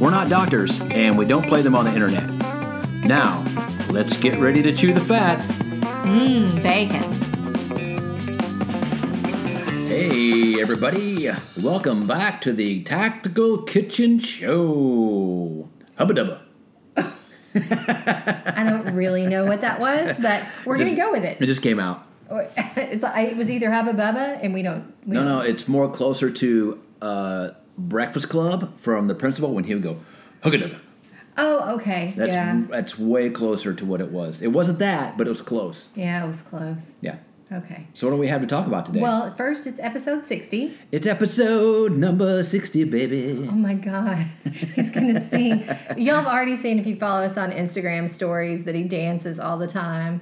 [0.00, 2.24] We're not doctors, and we don't play them on the internet.
[3.04, 3.44] Now,
[3.90, 5.38] let's get ready to chew the fat.
[6.04, 7.02] Mmm, bacon.
[9.88, 11.28] Hey, everybody.
[11.60, 15.68] Welcome back to the Tactical Kitchen Show.
[15.96, 16.40] Hubba dubba.
[18.56, 21.40] I don't really know what that was, but we're going to go with it.
[21.42, 22.04] It just came out.
[22.30, 24.94] It's, it was either Hubba Bubba, and we don't.
[25.06, 27.48] We No, don't- no, it's more closer to uh,
[27.78, 30.00] Breakfast Club from the principal when he would go,
[30.42, 30.80] hugga dugga.
[31.40, 32.12] Oh, okay.
[32.16, 32.62] That's yeah.
[32.68, 34.42] that's way closer to what it was.
[34.42, 35.88] It wasn't that, but it was close.
[35.94, 36.86] Yeah, it was close.
[37.00, 37.18] Yeah.
[37.50, 37.86] Okay.
[37.94, 39.00] So what do we have to talk about today?
[39.00, 40.76] Well, first, it's episode 60.
[40.92, 43.46] it's episode number sixty, baby.
[43.48, 44.26] Oh my God.
[44.74, 45.60] He's going to sing.
[45.96, 49.56] Y'all have already seen, if you follow us on Instagram stories, that he dances all
[49.56, 50.20] the time.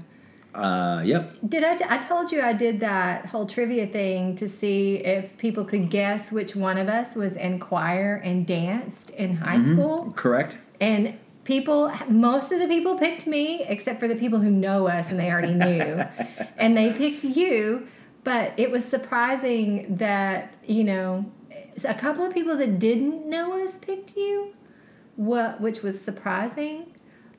[0.56, 1.36] Uh, yep.
[1.46, 1.76] Did I?
[1.76, 5.90] T- I told you I did that whole trivia thing to see if people could
[5.90, 10.12] guess which one of us was in choir and danced in high school.
[10.16, 10.56] Correct.
[10.80, 15.10] And people, most of the people picked me, except for the people who know us
[15.10, 16.04] and they already knew.
[16.56, 17.88] and they picked you.
[18.24, 21.30] But it was surprising that, you know,
[21.84, 24.54] a couple of people that didn't know us picked you,
[25.14, 26.92] what, which was surprising.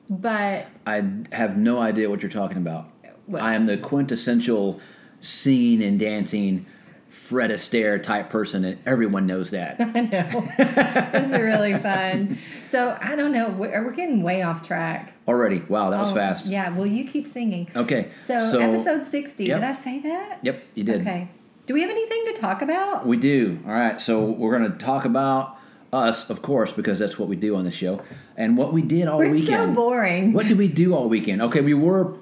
[0.08, 2.90] But I have no idea what you're talking about.
[3.28, 3.42] What?
[3.42, 4.80] I am the quintessential
[5.20, 6.66] singing and dancing
[7.10, 9.76] Fred Astaire type person, and everyone knows that.
[9.80, 10.48] I know.
[10.58, 12.38] it's really fun.
[12.70, 13.50] So I don't know.
[13.50, 15.12] We're, we're getting way off track.
[15.26, 15.58] Already.
[15.68, 16.46] Wow, that was Oh, fast.
[16.46, 17.68] Yeah, well, you keep singing.
[17.76, 18.10] Okay.
[18.24, 19.44] So, episode 60.
[19.44, 19.60] Yep.
[19.60, 20.38] Did I say that?
[20.42, 21.00] Yep, you did.
[21.02, 21.28] Okay.
[21.66, 23.06] Do we have anything to talk about?
[23.06, 23.58] We do.
[23.66, 24.00] All right.
[24.00, 25.58] So we're going to talk about
[25.92, 28.02] us, of course, because that's what we do on the show,
[28.38, 29.48] and what we did all weekend.
[29.48, 30.32] We're so boring.
[30.32, 31.42] What did we do all weekend?
[31.42, 32.14] Okay, we were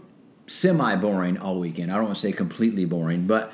[0.46, 1.90] semi boring all weekend.
[1.90, 3.52] I don't want to say completely boring, but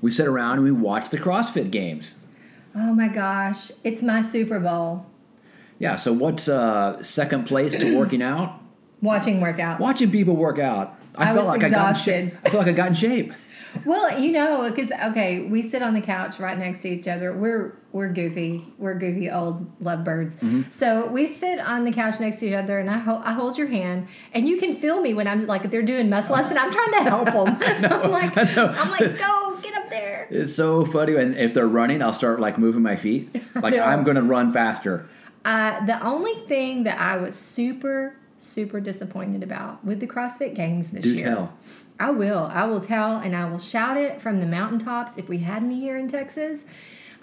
[0.00, 2.16] we sat around and we watched the CrossFit games.
[2.74, 3.70] Oh my gosh.
[3.84, 5.06] It's my Super Bowl.
[5.78, 5.96] Yeah.
[5.96, 8.60] So what's uh, second place to working out?
[9.02, 9.80] Watching workouts.
[9.80, 10.98] Watching people work out.
[11.16, 12.38] I was I got in exhausted.
[12.44, 13.32] I feel like I got in shape.
[13.84, 17.32] Well, you know, because okay, we sit on the couch right next to each other.
[17.32, 18.64] We're we're goofy.
[18.78, 20.36] We're goofy old lovebirds.
[20.36, 20.62] Mm-hmm.
[20.70, 23.58] So we sit on the couch next to each other, and I hold I hold
[23.58, 26.58] your hand, and you can feel me when I'm like they're doing muscle ups, and
[26.58, 27.58] I'm trying to help them.
[27.92, 28.36] I'm like.
[28.36, 30.28] I'm like go get up there.
[30.30, 31.14] It's so funny.
[31.16, 33.34] And if they're running, I'll start like moving my feet.
[33.54, 33.74] Like.
[33.74, 35.08] I'm going to run faster.
[35.44, 40.90] Uh, the only thing that I was super super disappointed about with the CrossFit Games
[40.90, 41.26] this Do year.
[41.26, 41.52] tell.
[41.98, 42.50] I will.
[42.52, 45.80] I will tell and I will shout it from the mountaintops if we had me
[45.80, 46.64] here in Texas.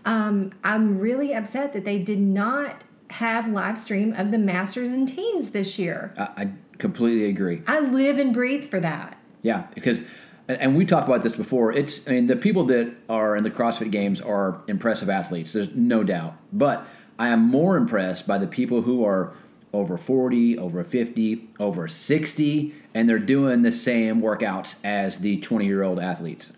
[0.05, 5.07] Um, I'm really upset that they did not have live stream of the Masters and
[5.07, 6.13] Teens this year.
[6.17, 7.61] I, I completely agree.
[7.67, 9.17] I live and breathe for that.
[9.41, 9.99] Yeah, because
[10.47, 11.71] and- and we talked about this before.
[11.73, 15.53] It's I mean the people that are in the CrossFit Games are impressive athletes.
[15.53, 16.35] There's no doubt.
[16.53, 16.87] But
[17.19, 19.33] I am more impressed by the people who are
[19.73, 25.65] over 40, over 50, over 60, and they're doing the same workouts as the 20
[25.65, 26.53] year old athletes.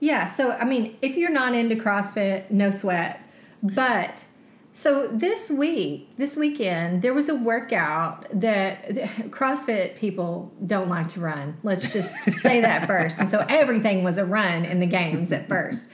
[0.00, 3.24] Yeah, so I mean, if you're not into CrossFit, no sweat.
[3.62, 4.24] But
[4.72, 8.88] so this week, this weekend, there was a workout that
[9.30, 11.56] CrossFit people don't like to run.
[11.64, 13.18] Let's just say that first.
[13.18, 15.88] And so everything was a run in the games at first.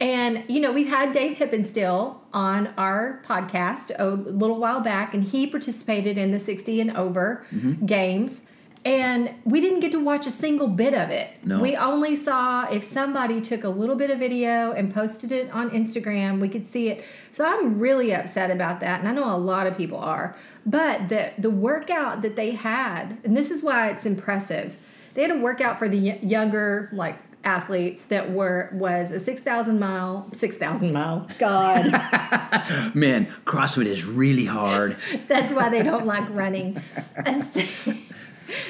[0.00, 5.22] And you know, we've had Dave Hippenstill on our podcast a little while back, and
[5.22, 7.84] he participated in the 60 and over mm-hmm.
[7.84, 8.42] games.
[8.82, 11.28] And we didn't get to watch a single bit of it.
[11.44, 11.60] No.
[11.60, 15.68] We only saw if somebody took a little bit of video and posted it on
[15.68, 17.04] Instagram, we could see it.
[17.30, 20.34] So I'm really upset about that, and I know a lot of people are.
[20.64, 24.78] But the the workout that they had, and this is why it's impressive.
[25.12, 29.78] They had a workout for the y- younger like athletes that were was a 6,000
[29.78, 31.26] mile, 6,000 mile.
[31.38, 31.90] God.
[32.94, 34.96] Man, CrossFit is really hard.
[35.28, 36.82] That's why they don't like running.
[37.16, 37.44] A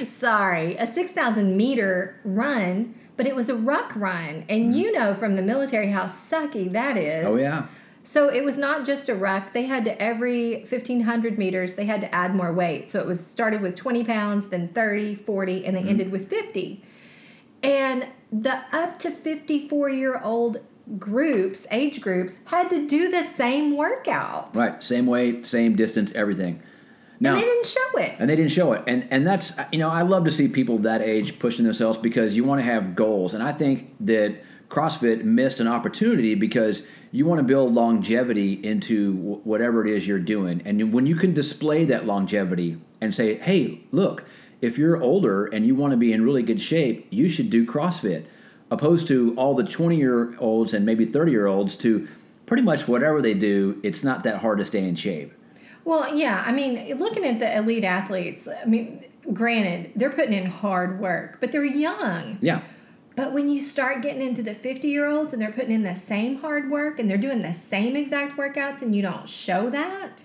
[0.06, 4.44] Sorry, a 6,000 meter run, but it was a ruck run.
[4.48, 4.72] And mm-hmm.
[4.72, 7.26] you know from the military how sucky that is.
[7.26, 7.66] Oh yeah.
[8.02, 9.52] So it was not just a ruck.
[9.52, 12.90] They had to, every 1,500 meters, they had to add more weight.
[12.90, 15.88] So it was started with 20 pounds, then 30, 40, and they mm-hmm.
[15.90, 16.82] ended with 50.
[17.62, 20.58] And the up to 54 year old
[20.98, 24.56] groups, age groups, had to do the same workout.
[24.56, 24.82] Right.
[24.82, 26.62] Same weight, same distance, everything.
[27.22, 28.12] Now- and they didn't show it.
[28.18, 28.82] and they didn't show it.
[28.86, 32.34] And and that's you know I love to see people that age pushing themselves because
[32.34, 33.34] you want to have goals.
[33.34, 34.36] And I think that
[34.70, 39.12] CrossFit missed an opportunity because you want to build longevity into
[39.44, 40.62] whatever it is you're doing.
[40.64, 44.24] And when you can display that longevity and say, hey, look,
[44.60, 47.66] if you're older and you want to be in really good shape, you should do
[47.66, 48.26] CrossFit,
[48.70, 52.08] opposed to all the 20 year olds and maybe 30 year olds to
[52.46, 55.32] pretty much whatever they do, it's not that hard to stay in shape.
[55.84, 60.46] Well, yeah, I mean, looking at the elite athletes, I mean, granted, they're putting in
[60.46, 62.38] hard work, but they're young.
[62.40, 62.62] Yeah.
[63.16, 65.94] But when you start getting into the 50 year olds and they're putting in the
[65.94, 70.24] same hard work and they're doing the same exact workouts and you don't show that,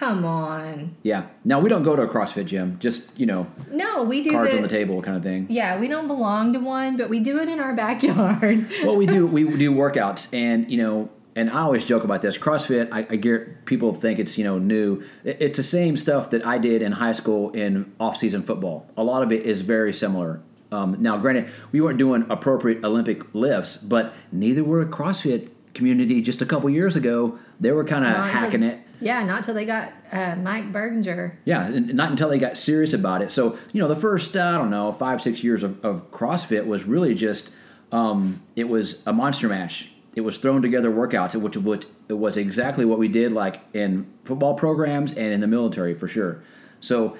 [0.00, 0.96] come on.
[1.02, 1.26] Yeah.
[1.44, 2.78] Now we don't go to a CrossFit gym.
[2.80, 5.46] Just you know, No, we do cards the, on the table kind of thing.
[5.50, 8.66] Yeah, we don't belong to one, but we do it in our backyard.
[8.84, 12.38] Well, we do we do workouts, and you know, and I always joke about this.
[12.38, 15.02] CrossFit, I, I get people think it's you know new.
[15.22, 18.86] It- It's the same stuff that I did in high school in off-season football.
[18.96, 20.40] A lot of it is very similar.
[20.72, 26.22] Um, now, granted, we weren't doing appropriate Olympic lifts, but neither were a CrossFit community
[26.22, 27.38] just a couple years ago.
[27.60, 28.78] They were kind of hacking it.
[29.00, 31.36] Yeah, not until they got uh, Mike Burgener.
[31.44, 33.30] Yeah, not until they got serious about it.
[33.30, 36.66] So, you know, the first, uh, I don't know, five, six years of, of CrossFit
[36.66, 37.50] was really just,
[37.92, 39.90] um, it was a monster mash.
[40.14, 44.06] It was thrown together workouts, which, which it was exactly what we did like in
[44.24, 46.42] football programs and in the military for sure.
[46.80, 47.16] So,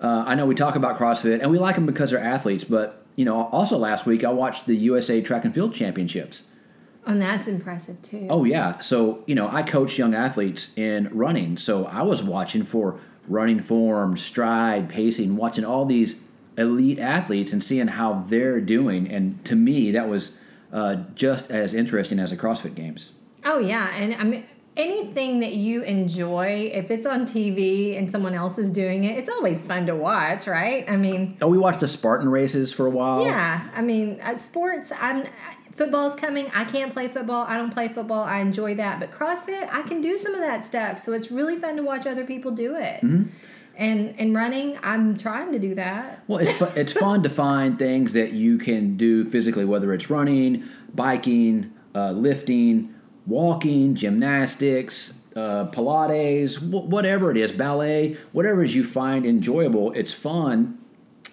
[0.00, 3.04] uh, I know we talk about CrossFit and we like them because they're athletes, but,
[3.16, 6.44] you know, also last week I watched the USA Track and Field Championships.
[7.06, 8.26] And that's impressive too.
[8.30, 8.80] Oh yeah.
[8.80, 11.56] So you know, I coach young athletes in running.
[11.56, 12.98] So I was watching for
[13.28, 16.16] running form, stride, pacing, watching all these
[16.56, 19.10] elite athletes and seeing how they're doing.
[19.10, 20.36] And to me, that was
[20.72, 23.10] uh, just as interesting as the CrossFit Games.
[23.44, 24.44] Oh yeah, and I mean
[24.76, 29.28] anything that you enjoy, if it's on TV and someone else is doing it, it's
[29.28, 30.84] always fun to watch, right?
[30.90, 33.22] I mean, Oh, we watched the Spartan races for a while.
[33.24, 34.90] yeah, I mean, uh, sports.
[35.00, 35.26] I'm
[35.76, 36.50] football's coming.
[36.54, 37.44] I can't play football.
[37.48, 38.22] I don't play football.
[38.22, 41.02] I enjoy that, but CrossFit, I can do some of that stuff.
[41.02, 43.00] So it's really fun to watch other people do it.
[43.02, 43.24] Mm-hmm.
[43.76, 46.22] And and running, I'm trying to do that.
[46.28, 50.08] Well, it's fu- it's fun to find things that you can do physically, whether it's
[50.08, 50.62] running,
[50.94, 52.94] biking, uh, lifting,
[53.26, 59.90] walking, gymnastics, uh, Pilates, wh- whatever it is, ballet, whatever it is you find enjoyable.
[59.92, 60.78] It's fun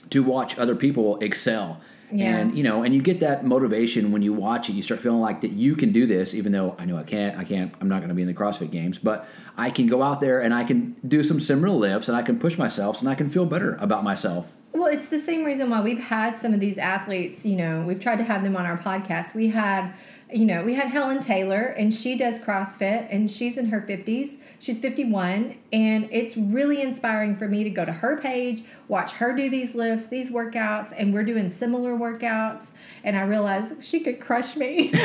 [0.09, 1.79] to watch other people excel.
[2.11, 2.37] Yeah.
[2.37, 4.73] And you know, and you get that motivation when you watch it.
[4.73, 7.37] You start feeling like that you can do this, even though I know I can't.
[7.37, 7.73] I can't.
[7.79, 9.27] I'm not going to be in the CrossFit Games, but
[9.57, 12.39] I can go out there and I can do some similar lifts, and I can
[12.39, 14.55] push myself, and I can feel better about myself.
[14.73, 17.99] Well, it's the same reason why we've had some of these athletes, you know, we've
[17.99, 19.35] tried to have them on our podcast.
[19.35, 19.93] We had,
[20.33, 24.37] you know, we had Helen Taylor, and she does CrossFit, and she's in her 50s.
[24.61, 29.35] She's 51, and it's really inspiring for me to go to her page, watch her
[29.35, 32.69] do these lifts, these workouts, and we're doing similar workouts.
[33.03, 34.93] And I realized she could crush me.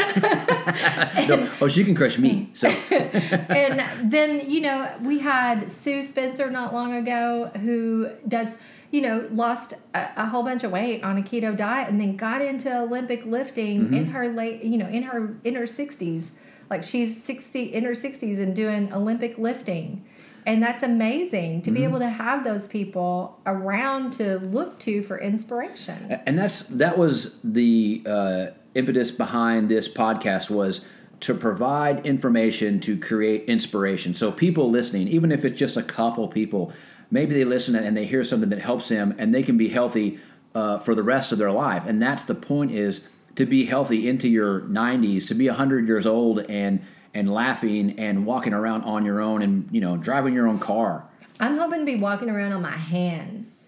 [1.26, 2.50] No, oh, she can crush me.
[2.52, 8.54] So and then you know we had Sue Spencer not long ago who does
[8.90, 12.16] you know lost a, a whole bunch of weight on a keto diet and then
[12.16, 13.94] got into Olympic lifting mm-hmm.
[13.94, 16.32] in her late you know in her in her sixties
[16.70, 20.04] like she's sixty in her sixties and doing Olympic lifting.
[20.46, 25.18] And that's amazing to be able to have those people around to look to for
[25.18, 26.20] inspiration.
[26.24, 28.46] and that's that was the uh,
[28.76, 30.82] impetus behind this podcast was
[31.18, 36.28] to provide information to create inspiration so people listening even if it's just a couple
[36.28, 36.72] people
[37.10, 40.20] maybe they listen and they hear something that helps them and they can be healthy
[40.54, 44.08] uh, for the rest of their life and that's the point is to be healthy
[44.08, 46.82] into your 90s to be 100 years old and
[47.14, 51.04] and laughing and walking around on your own and you know driving your own car
[51.38, 53.62] I'm hoping to be walking around on my hands.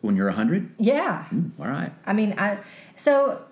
[0.00, 1.24] when you're 100 Yeah.
[1.58, 2.58] all right I mean, I
[2.96, 3.42] so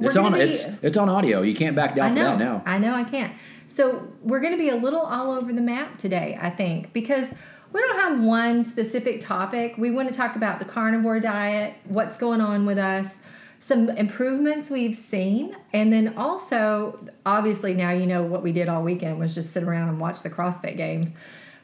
[0.00, 2.62] it's on be- it's it's on audio you can't back I down from that now
[2.66, 3.32] I know, I can't.
[3.66, 7.34] So we're going to be a little all over the map today, I think, because
[7.70, 9.74] we don't have one specific topic.
[9.76, 13.18] We want to talk about the carnivore diet, what's going on with us,
[13.58, 18.82] some improvements we've seen, and then also, obviously, now you know what we did all
[18.82, 21.10] weekend was just sit around and watch the CrossFit games,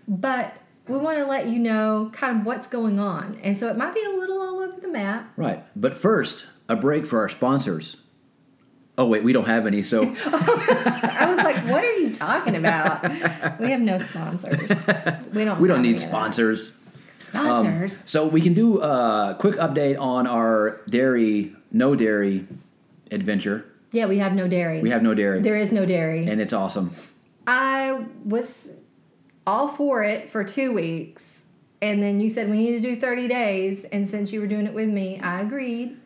[0.09, 0.55] but.
[0.87, 3.39] We want to let you know kind of what's going on.
[3.43, 5.33] And so it might be a little all over the map.
[5.35, 5.65] Right.
[5.75, 7.97] But first, a break for our sponsors.
[8.97, 9.83] Oh, wait, we don't have any.
[9.83, 13.03] So, I was like, what are you talking about?
[13.59, 14.71] We have no sponsors.
[15.33, 16.09] We don't we don't need any of that.
[16.09, 16.71] sponsors.
[17.19, 17.95] Sponsors.
[17.95, 22.47] Um, so, we can do a quick update on our dairy, no dairy
[23.11, 23.67] adventure.
[23.93, 24.81] yeah, we have no dairy.
[24.81, 26.27] We have no dairy, there is no dairy.
[26.27, 26.93] and it's awesome.
[27.47, 28.71] I was
[29.47, 31.43] all for it for two weeks.
[31.83, 33.85] And then you said we need to do 30 days.
[33.93, 35.99] And since you were doing it with me, I agreed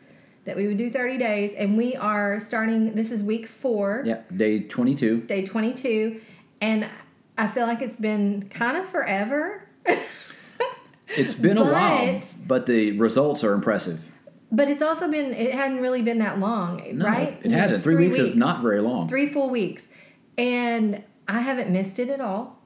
[0.43, 1.53] that we would do 30 days.
[1.55, 5.21] And we are starting, this is week four, Yeah, day 22.
[5.21, 6.19] day 22.
[6.59, 6.89] And
[7.37, 9.63] I feel like it's been kind of forever.
[11.17, 13.99] It's been a while, But- but the results are impressive.
[14.51, 17.39] But it's also been, it hadn't really been that long, No, right?
[17.43, 17.75] It hasn't.
[17.75, 19.07] It's Three, weeks, is not very long.
[19.07, 19.87] three full weeks
[20.37, 22.57] and i haven't missed it at all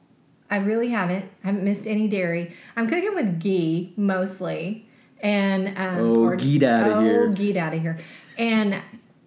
[0.51, 4.87] i really haven't i haven't missed any dairy i'm cooking with ghee mostly
[5.21, 7.27] and um, Oh, ghee outta oh, here.
[7.29, 7.97] ghee out of here
[8.37, 8.79] and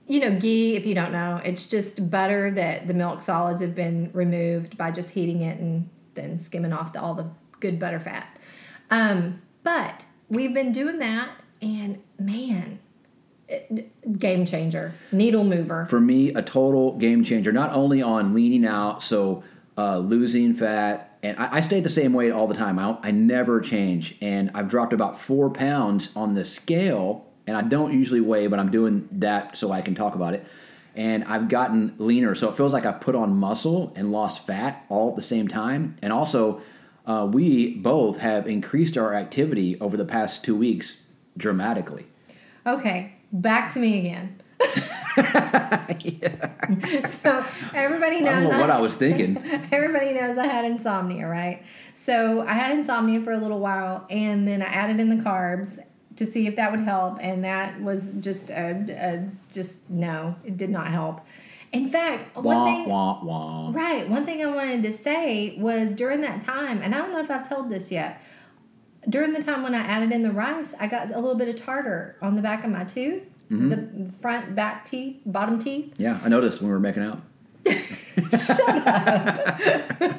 [0.07, 3.75] you know ghee if you don't know it's just butter that the milk solids have
[3.75, 7.27] been removed by just heating it and then skimming off the, all the
[7.61, 8.29] good butter fat
[8.93, 12.79] um, but we've been doing that and man
[14.19, 17.53] game changer needle mover For me, a total game changer.
[17.53, 19.45] Not only on leaning out, so
[19.79, 22.79] uh, losing fat, and I, I stay the same weight all the time.
[22.79, 27.25] I, I never change, and I've dropped about four pounds on the scale.
[27.49, 30.45] And I don't usually weigh, but I'm doing that so I can talk about it.
[30.97, 34.85] And I've gotten leaner, so it feels like I've put on muscle and lost fat
[34.89, 35.97] all at the same time.
[36.03, 36.61] And also,
[37.07, 40.97] uh, we both have increased our activity over the past two weeks
[41.37, 42.07] dramatically.
[42.67, 44.41] Okay, back to me again.
[47.23, 48.35] So everybody knows.
[48.35, 49.39] I don't know what I was thinking.
[49.73, 51.63] everybody knows I had insomnia, right?
[51.95, 55.79] So I had insomnia for a little while, and then I added in the carbs
[56.17, 60.57] to see if that would help, and that was just a, a just no, it
[60.57, 61.21] did not help.
[61.73, 63.71] In fact, one thing wah, wah.
[63.73, 64.09] Right.
[64.09, 67.31] One thing I wanted to say was during that time, and I don't know if
[67.31, 68.21] I've told this yet.
[69.09, 71.57] During the time when I added in the rice, I got a little bit of
[71.57, 74.05] tartar on the back of my tooth, mm-hmm.
[74.05, 75.95] the front, back teeth, bottom teeth.
[75.97, 77.23] Yeah, I noticed when we were making out.
[78.39, 79.61] Shut up.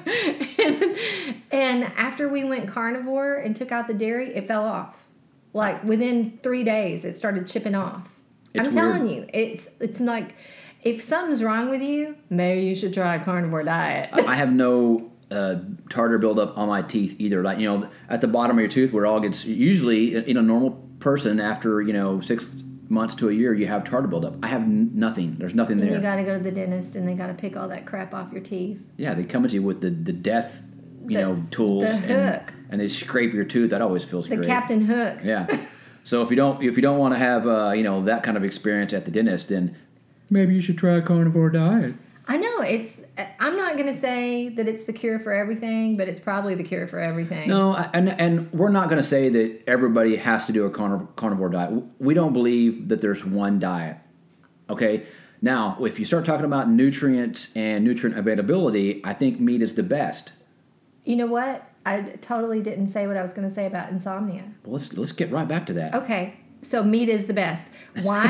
[1.51, 5.05] And after we went carnivore and took out the dairy, it fell off.
[5.53, 8.15] Like within three days, it started chipping off.
[8.53, 10.35] It's I'm telling you, it's it's like
[10.83, 14.09] if something's wrong with you, maybe you should try a carnivore diet.
[14.13, 15.55] I have no uh,
[15.89, 17.41] tartar buildup on my teeth either.
[17.43, 20.37] Like you know, at the bottom of your tooth, where it all gets usually in
[20.37, 24.35] a normal person after you know six months to a year, you have tartar buildup.
[24.41, 25.35] I have n- nothing.
[25.37, 25.95] There's nothing And there.
[25.97, 28.13] you got to go to the dentist, and they got to pick all that crap
[28.13, 28.79] off your teeth.
[28.97, 30.61] yeah, they come at you with the the death,
[31.07, 32.53] you The- know, tools and hook.
[32.69, 33.69] and they scrape your tooth.
[33.71, 34.47] That always feels The great.
[34.47, 35.19] Captain Hook.
[35.23, 35.47] Yeah.
[36.05, 38.37] so if you don't if you don't want to have uh, you know that kind
[38.37, 39.75] of experience at the dentist, then
[40.29, 41.95] maybe you should try a carnivore diet.
[42.27, 43.01] I know it's.
[43.17, 46.55] Uh, I'm not going to say that it's the cure for everything, but it's probably
[46.55, 47.47] the cure for everything.
[47.47, 51.15] No, and and we're not going to say that everybody has to do a carniv-
[51.15, 51.71] carnivore diet.
[51.99, 53.97] We don't believe that there's one diet.
[54.69, 55.05] Okay.
[55.41, 59.83] Now, if you start talking about nutrients and nutrient availability, I think meat is the
[59.83, 60.31] best.
[61.05, 61.63] You know what?
[61.85, 64.43] I totally didn't say what I was going to say about insomnia.
[64.63, 65.93] But let's let's get right back to that.
[65.95, 67.69] Okay, so meat is the best.
[68.01, 68.27] Why?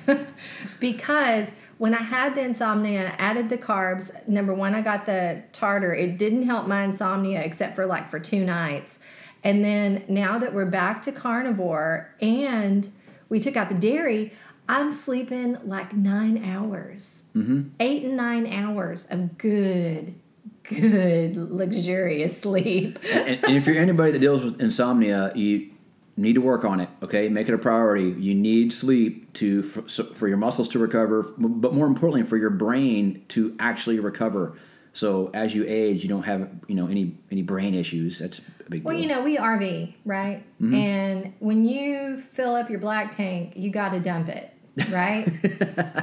[0.06, 0.26] because
[0.80, 1.50] because
[1.82, 5.42] when I had the insomnia and I added the carbs, number one, I got the
[5.50, 5.92] tartar.
[5.92, 9.00] It didn't help my insomnia except for like for two nights.
[9.42, 12.92] And then now that we're back to carnivore and
[13.28, 14.32] we took out the dairy,
[14.68, 17.70] I'm sleeping like nine hours, mm-hmm.
[17.80, 20.14] eight and nine hours of good,
[20.62, 23.00] good, luxurious sleep.
[23.10, 25.71] and, and if you're anybody that deals with insomnia, you
[26.16, 26.88] need to work on it.
[27.02, 28.10] Okay, make it a priority.
[28.20, 32.36] You need sleep to for, so- for your muscles to recover, but more importantly, for
[32.36, 34.56] your brain to actually recover.
[34.94, 38.18] So as you age, you don't have you know any any brain issues.
[38.18, 39.02] That's a big Well, deal.
[39.02, 40.42] you know, we RV, right?
[40.60, 40.74] Mm-hmm.
[40.74, 44.52] And when you fill up your black tank, you got to dump it,
[44.90, 45.26] right?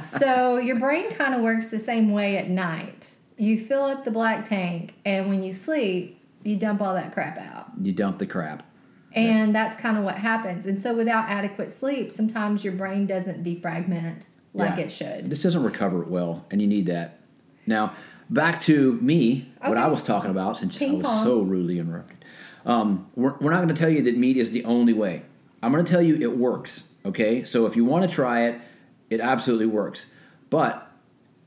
[0.00, 3.10] so your brain kind of works the same way at night.
[3.36, 7.38] You fill up the black tank, and when you sleep, you dump all that crap
[7.38, 7.70] out.
[7.80, 8.64] you dump the crap.
[9.12, 10.66] And that's kind of what happens.
[10.66, 14.22] And so without adequate sleep, sometimes your brain doesn't defragment
[14.54, 14.84] like Yeah.
[14.84, 15.30] it should.
[15.30, 17.18] This doesn't recover well, and you need that.
[17.66, 17.94] Now,
[18.28, 21.24] back to me, what I was talking about, since I was pong.
[21.24, 22.24] so rudely interrupted.
[22.64, 25.22] Um, we're, we're not going to tell you that meat is the only way.
[25.62, 26.84] I'm going to tell you it works.
[27.04, 28.60] Okay, so if you want to try it,
[29.08, 30.06] it absolutely works.
[30.50, 30.86] But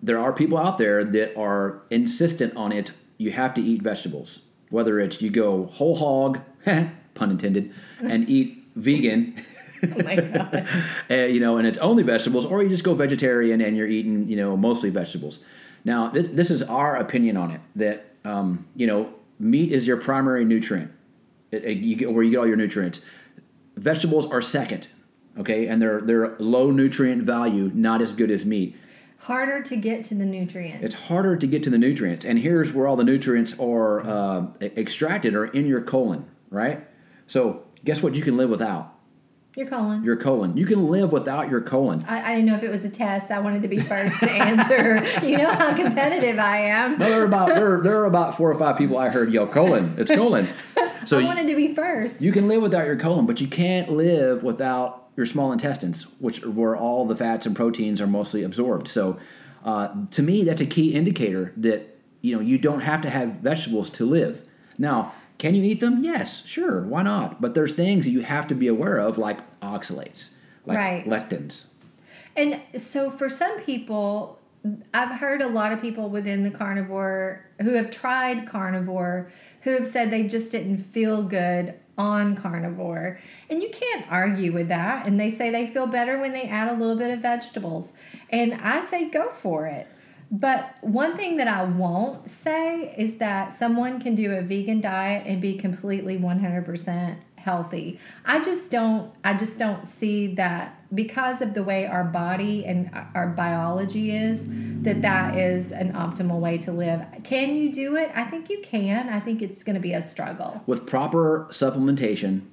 [0.01, 2.91] there are people out there that are insistent on it.
[3.17, 4.39] You have to eat vegetables,
[4.69, 6.41] whether it's you go whole hog,
[7.15, 9.35] pun intended, and eat vegan.
[9.85, 10.65] Oh my God.
[11.11, 14.29] uh, you know, and it's only vegetables, or you just go vegetarian and you're eating,
[14.29, 15.39] you know, mostly vegetables.
[15.83, 19.97] Now, this, this is our opinion on it that, um, you know, meat is your
[19.97, 20.89] primary nutrient,
[21.51, 23.01] it, it- you get, where you get all your nutrients.
[23.75, 24.87] Vegetables are second,
[25.37, 28.77] okay, and they're they're low nutrient value, not as good as meat.
[29.17, 30.81] harder to get to the nutrients.
[30.81, 34.45] It's harder to get to the nutrients, and here's where all the nutrients are uh,
[34.61, 36.87] extracted are in your colon, right?
[37.27, 38.15] So guess what?
[38.15, 38.93] You can live without
[39.55, 40.03] Your colon.
[40.03, 40.57] your colon.
[40.57, 42.03] You can live without your colon.
[42.07, 43.31] I, I didn't know if it was a test.
[43.31, 45.03] I wanted to be first to answer.
[45.25, 46.97] you know how competitive I am.
[46.97, 49.31] No, there are about there, are- there are about four or five people I heard
[49.31, 49.95] yell colon.
[49.97, 50.49] It's colon.
[51.05, 52.21] So I wanted to be first.
[52.21, 56.41] you can live without your colon, but you can't live without your small intestines, which
[56.43, 58.87] are where all the fats and proteins are mostly absorbed.
[58.87, 59.19] So,
[59.65, 63.33] uh, to me, that's a key indicator that you know you don't have to have
[63.33, 64.47] vegetables to live.
[64.77, 65.11] Now,
[65.43, 66.05] can you eat them?
[66.05, 67.41] Yes, sure, why not?
[67.41, 70.29] But there's things that you have to be aware of, like oxalates,
[70.65, 71.05] like Right.
[71.05, 71.65] lectins.
[72.37, 74.39] And so for some people,
[74.93, 79.33] I've heard a lot of people within the carnivore who have tried carnivore
[79.63, 83.19] who have said they just didn't feel good on carnivore.
[83.49, 85.05] And you can't argue with that.
[85.05, 87.91] And they say they feel better when they add a little bit of vegetables.
[88.29, 89.89] And I say go for it.
[90.33, 95.27] But one thing that I won't say is that someone can do a vegan diet
[95.27, 97.99] and be completely 100% healthy.
[98.25, 102.89] I just don't I just don't see that because of the way our body and
[103.13, 104.43] our biology is
[104.83, 107.05] that that is an optimal way to live.
[107.23, 108.11] Can you do it?
[108.15, 109.09] I think you can.
[109.09, 110.63] I think it's going to be a struggle.
[110.65, 112.43] with proper supplementation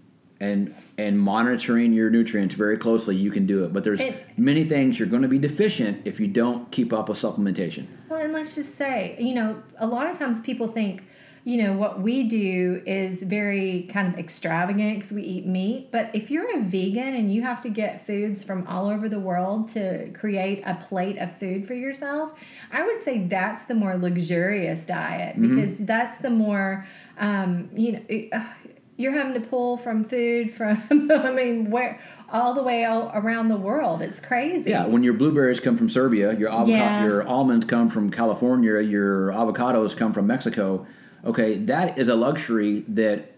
[0.41, 3.73] and and monitoring your nutrients very closely you can do it.
[3.73, 7.09] But there's It- many things you're going to be deficient if you don't keep up
[7.09, 7.85] with supplementation.
[8.09, 11.05] Well, and let's just say, you know, a lot of times people think,
[11.45, 15.91] you know, what we do is very kind of extravagant because we eat meat.
[15.91, 19.21] But if you're a vegan and you have to get foods from all over the
[19.21, 22.33] world to create a plate of food for yourself,
[22.73, 26.87] I would say that's the more luxurious diet because that's the more,
[27.19, 28.45] um, you know, it- uh,
[29.01, 30.77] you're having to pull from food from,
[31.11, 31.99] I mean, where
[32.31, 34.03] all the way all around the world.
[34.03, 34.71] It's crazy.
[34.71, 37.05] yeah when your blueberries come from serbia your avocado Yeah.
[37.05, 40.87] your almonds come from california your avocados come from mexico
[41.25, 43.33] okay that is a luxury that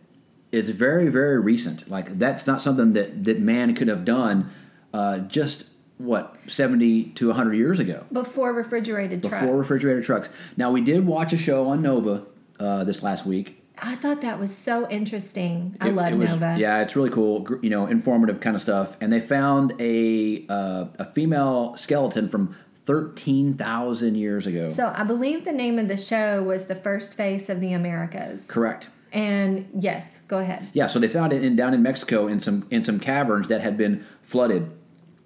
[0.51, 4.51] is very very recent like that's not something that that man could have done
[4.93, 9.41] uh, just what 70 to 100 years ago Before refrigerated trucks.
[9.41, 12.25] before refrigerated trucks now we did watch a show on nova
[12.61, 15.77] uh, this last week I thought that was so interesting.
[15.81, 16.57] I It- love it was- Nova.
[16.59, 17.47] Yeah, it's really cool.
[17.63, 18.97] You know, informative kind of stuff.
[19.01, 24.71] And they found a uh, a female skeleton from thirteen thousand years ago.
[24.71, 28.47] So I believe the name of the show was The First Face of the Americas.
[28.47, 28.89] Correct.
[29.13, 30.69] And yes, go ahead.
[30.73, 33.61] Yeah, so they found it in down in Mexico in some in some caverns that
[33.61, 34.71] had been flooded.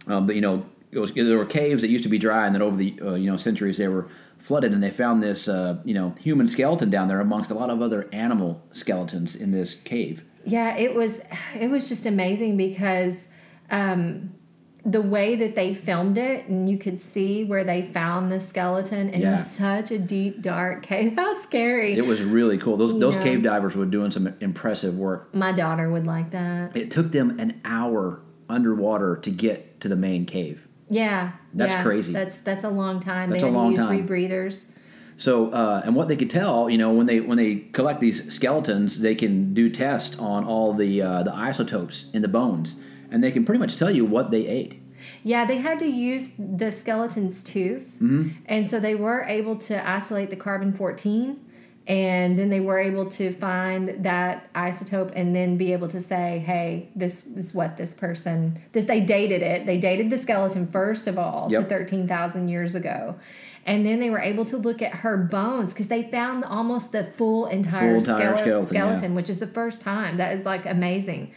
[0.08, 2.54] Um, but you know, it was there were caves that used to be dry, and
[2.54, 5.78] then over the uh, you know centuries they were flooded, and they found this uh,
[5.84, 9.74] you know human skeleton down there amongst a lot of other animal skeletons in this
[9.74, 10.24] cave.
[10.44, 11.20] Yeah, it was
[11.58, 13.26] it was just amazing because
[13.70, 14.32] um,
[14.84, 19.10] the way that they filmed it and you could see where they found the skeleton
[19.10, 21.14] and it was such a deep dark cave.
[21.16, 21.94] How scary.
[21.94, 22.76] It was really cool.
[22.76, 23.22] Those those Yeah.
[23.24, 25.34] cave divers were doing some impressive work.
[25.34, 26.76] My daughter would like that.
[26.76, 30.65] It took them an hour underwater to get to the main cave.
[30.88, 31.32] Yeah.
[31.54, 31.82] That's yeah.
[31.82, 32.12] crazy.
[32.12, 33.30] That's that's a long time.
[33.30, 34.08] That's they a had long to use time.
[34.08, 34.66] rebreathers.
[35.18, 38.32] So, uh, and what they could tell, you know, when they when they collect these
[38.32, 42.76] skeletons, they can do tests on all the uh, the isotopes in the bones,
[43.10, 44.80] and they can pretty much tell you what they ate.
[45.22, 48.30] Yeah, they had to use the skeleton's tooth, Mm-hmm.
[48.46, 51.40] and so they were able to isolate the carbon fourteen,
[51.86, 56.42] and then they were able to find that isotope, and then be able to say,
[56.44, 59.66] "Hey, this is what this person." This they dated it.
[59.66, 61.68] They dated the skeleton first of all to Yep.
[61.68, 63.14] thirteen thousand years ago.
[63.68, 67.02] And then they were able to look at her bones because they found almost the
[67.02, 69.16] full entire, Full entire skele- skeleton, skeleton yeah.
[69.16, 70.18] which is the first time.
[70.18, 71.32] That is like amazing.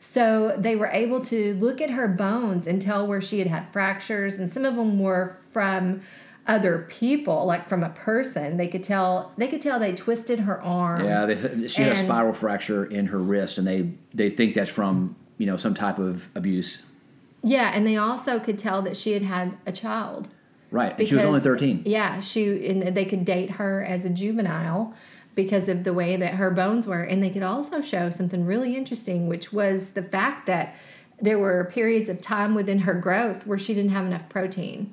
[0.00, 3.70] So they were able to look at her bones and tell where she had had
[3.72, 6.02] fractures, and some of them were from
[6.46, 8.56] other people, like from a person.
[8.56, 9.32] They could tell.
[9.36, 11.04] They could tell they twisted her arm.
[11.04, 14.70] Yeah, they, she had a spiral fracture in her wrist, and they they think that's
[14.70, 16.84] from you know some type of abuse.
[17.42, 20.28] Yeah, and they also could tell that she had had a child.
[20.70, 21.82] Right, and she was only thirteen.
[21.86, 24.94] Yeah, she and they could date her as a juvenile
[25.34, 28.76] because of the way that her bones were, and they could also show something really
[28.76, 30.74] interesting, which was the fact that
[31.20, 34.92] there were periods of time within her growth where she didn't have enough protein,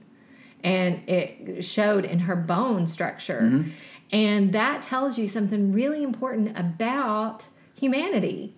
[0.64, 3.70] and it showed in her bone structure, Mm-hmm.
[4.12, 7.46] and that tells you something really important about
[7.76, 8.56] humanity.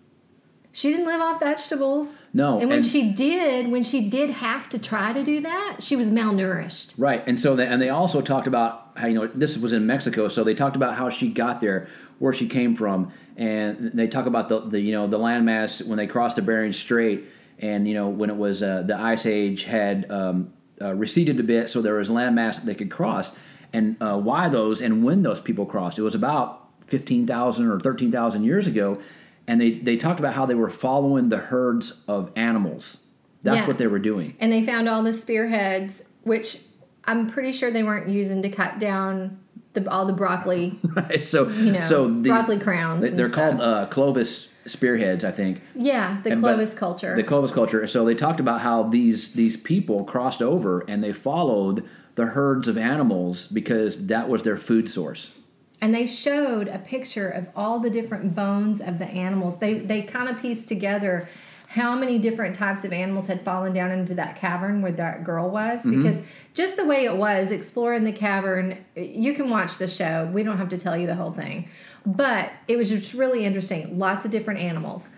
[0.75, 2.23] She didn't live off vegetables.
[2.33, 5.77] No, and when and- she did, when she did have to try to do that,
[5.81, 6.93] she was malnourished.
[6.97, 9.85] Right, and so they, and they also talked about how you know this was in
[9.85, 11.87] Mexico, so they talked about how she got there,
[12.19, 15.97] where she came from, and they talk about the, the you know the landmass when
[15.97, 17.25] they crossed the Bering Strait,
[17.59, 20.51] and you know when it was uh, the ice age had um,
[20.83, 23.31] uh, receded a bit, so there was landmass they could cross.
[23.71, 25.97] And uh, why those and when those people crossed?
[25.97, 28.99] It was about fifteen thousand or thirteen thousand years ago,
[29.47, 32.97] and they they talked about how they were following the herds of animals.
[33.41, 33.67] That's Yeah.
[33.67, 34.35] what they were doing.
[34.39, 36.59] And they found all the spearheads, which
[37.05, 39.39] I'm pretty sure they weren't using to cut down
[39.73, 41.21] the, all the broccoli, right.
[41.21, 43.01] so you know, so these, broccoli crowns.
[43.01, 43.57] they, they're stuff.
[43.57, 45.61] called uh, Clovis spearheads, I think.
[45.75, 47.15] yeah, the and Clovis culture.
[47.15, 47.85] The Clovis culture.
[47.87, 52.67] So they talked about how these these people crossed over and they followed the herds
[52.67, 55.33] of animals because that was their food source.
[55.81, 59.59] and they showed a picture of all the different bones of the animals.
[59.59, 61.27] They they kind of pieced together
[61.73, 65.49] how many different types of animals had fallen down into that cavern where that girl
[65.49, 65.79] was.
[65.79, 66.03] Mm-hmm.
[66.03, 66.21] Because
[66.53, 70.29] just the way it was exploring the cavern you can watch the show.
[70.31, 71.67] We don't have to tell you the whole thing.
[72.05, 73.97] But it was just really interesting.
[73.97, 75.09] Lots of different animals.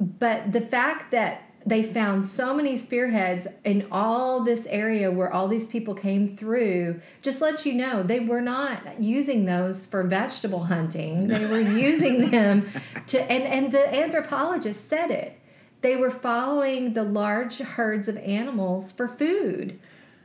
[0.00, 5.48] But the fact that they found so many spearheads in all this area where all
[5.48, 10.64] these people came through just lets you know they were not using those for vegetable
[10.64, 11.28] hunting.
[11.28, 12.70] They were using them
[13.08, 15.38] to and and the anthropologist said it
[15.84, 19.78] they were following the large herds of animals for food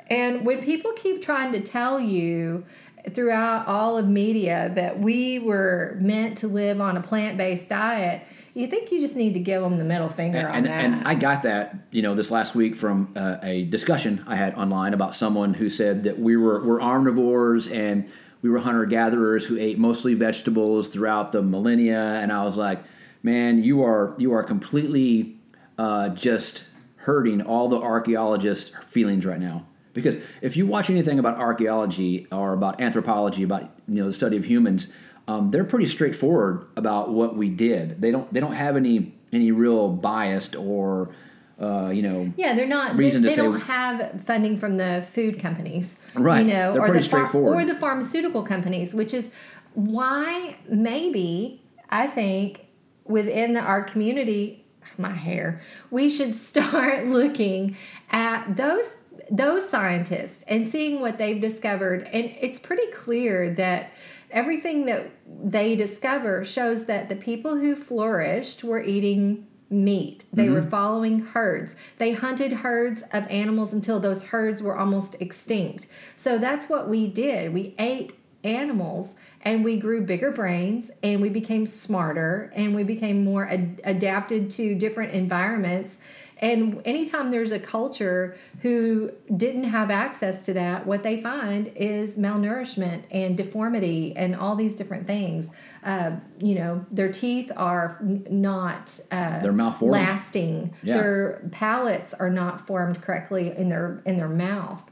[0.10, 2.66] and when people keep trying to tell you
[3.12, 8.68] throughout all of media that we were meant to live on a plant-based diet, you
[8.68, 10.84] think you just need to give them the middle finger on and, that.
[10.84, 14.56] and I got that, you know, this last week from uh, a discussion I had
[14.56, 19.46] online about someone who said that we were we're omnivores and we were hunter gatherers
[19.46, 22.84] who ate mostly vegetables throughout the millennia, and I was like,
[23.22, 25.39] man, you are you are completely
[25.80, 26.66] uh, just
[26.98, 29.66] hurting all the archaeologists' feelings right now.
[29.94, 34.36] Because if you watch anything about archaeology or about anthropology, about you know the study
[34.36, 34.90] of humans,
[35.28, 38.02] um, they're pretty straightforward about what we did.
[38.02, 41.16] They don't they don't have any any real biased or
[41.62, 42.98] uh, you know yeah, they're not.
[42.98, 46.46] reason they they don't have funding from the food companies, Right.
[46.46, 49.32] You know, They're or pretty the or the pharmaceutical companies, which is
[49.76, 52.66] why maybe I think
[53.06, 54.66] within the our community,
[54.98, 57.78] my hair, we should start looking
[58.10, 58.96] at those
[59.32, 62.04] those scientists and seeing what they've discovered.
[62.12, 63.92] And it's pretty clear that
[64.32, 70.26] everything that they discover shows that the people who flourished were eating meat.
[70.34, 70.70] They were mm-hmm.
[70.70, 71.76] following herds.
[71.98, 75.88] They hunted herds of animals until those herds were almost extinct.
[76.18, 77.54] So that's what we did.
[77.54, 83.24] We ate animals and we grew bigger brains and we became smarter and we became
[83.24, 85.98] more ad- adapted to different environments.
[86.42, 92.16] And anytime there's a culture who didn't have access to that, what they find is
[92.16, 95.50] malnourishment and deformity and all these different things.
[95.84, 99.92] Uh, you know, their teeth are not uh, They're malformed.
[99.92, 100.74] lasting.
[100.82, 100.98] Yeah.
[100.98, 104.84] Their palates are not formed correctly in their in their mouth.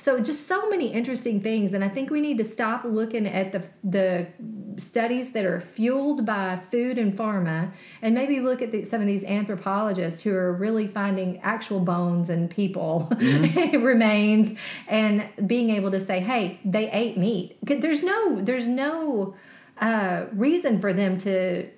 [0.00, 3.52] So just so many interesting things, and I think we need to stop looking at
[3.52, 4.28] the the
[4.78, 9.06] studies that are fueled by food and pharma, and maybe look at the, some of
[9.06, 14.58] these anthropologists who are really finding actual bones and people remains,
[14.88, 17.58] and being able to say, "Hey, they ate meat.
[17.62, 19.34] There's no there's no
[19.82, 21.68] uh, reason for them to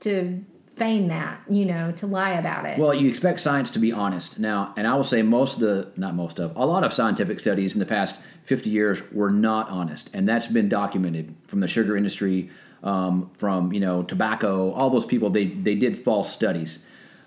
[0.00, 0.44] to
[0.80, 2.78] feign that, you know, to lie about it.
[2.78, 4.38] Well, you expect science to be honest.
[4.38, 7.38] Now, and I will say most of the not most of a lot of scientific
[7.38, 11.68] studies in the past fifty years were not honest, and that's been documented from the
[11.68, 12.48] sugar industry,
[12.82, 16.78] um, from you know tobacco, all those people they they did false studies,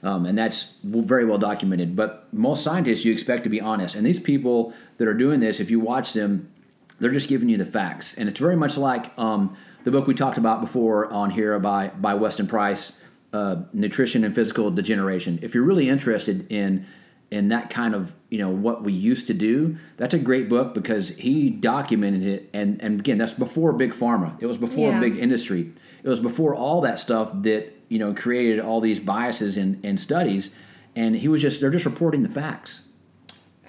[0.01, 1.95] um, and that's very well documented.
[1.95, 5.59] But most scientists you expect to be honest, and these people that are doing this,
[5.59, 6.51] if you watch them,
[6.99, 10.15] they're just giving you the facts, and it's very much like um, the book we
[10.15, 12.99] talked about before on here by by Weston Price,
[13.33, 15.39] uh, Nutrition and Physical Degeneration.
[15.41, 16.85] If you're really interested in
[17.31, 20.73] in that kind of you know what we used to do, that's a great book
[20.75, 24.35] because he documented it, and and again that's before big pharma.
[24.39, 24.99] It was before Yeah.
[24.99, 25.71] big industry.
[26.03, 29.97] It was before all that stuff that you know created all these biases in, in
[29.97, 30.51] studies,
[30.95, 32.81] and he was just they're just reporting the facts.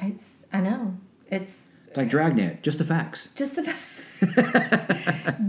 [0.00, 0.98] It's I know.
[1.30, 3.28] It's It's like Dragnet, just the facts.
[3.34, 3.80] just the facts.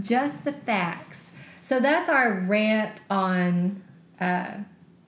[0.00, 1.32] just the facts.
[1.62, 3.82] So that's our rant on
[4.20, 4.52] uh,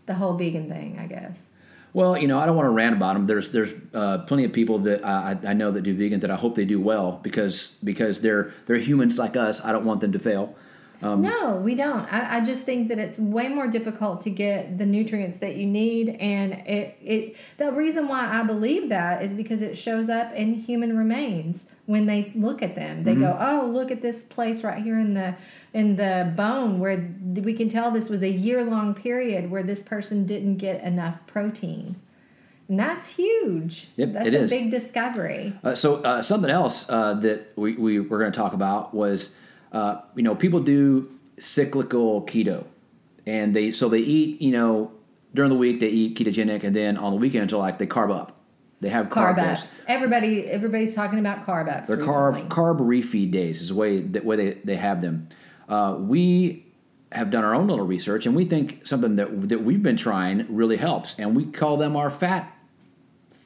[0.07, 1.47] the whole vegan thing, I guess.
[1.93, 3.27] Well, you know, I don't want to rant about them.
[3.27, 6.37] There's there's uh, plenty of people that I, I know that do vegan that I
[6.37, 9.65] hope they do well because because they're they're humans like us.
[9.65, 10.55] I don't want them to fail.
[11.01, 12.13] Um, no, we don't.
[12.13, 15.67] I, I just think that it's way more difficult to get the nutrients that you
[15.67, 20.33] need, and it it the reason why I believe that is because it shows up
[20.33, 23.05] in human remains when they look at them.
[23.05, 25.37] They go, "Oh, look at this place right here in the
[25.73, 29.85] in the bone where we can tell this was a year long period where this
[29.85, 31.97] person didn't get enough protein."
[32.69, 33.89] And that's huge.
[33.97, 34.51] Yep, that's a is.
[34.51, 35.55] big discovery.
[35.65, 39.35] Uh, so uh, something else uh, that we, we were going to talk about was,
[39.73, 42.65] uh, you know, people do cyclical keto,
[43.27, 44.93] and they so they eat, you know,
[45.35, 48.15] during the week they eat ketogenic, and then on the weekends they're like they carb
[48.15, 48.35] up.
[48.81, 49.81] They have carb, ups.
[49.89, 51.89] Everybody everybody's talking about carb ups.
[51.89, 52.43] They're recently.
[52.43, 55.29] carb carb refeed days is the way that way they, they have them.
[55.69, 56.65] Uh, we
[57.13, 60.47] have done our own little research, and we think something that that we've been trying
[60.49, 62.55] really helps, and we call them our fat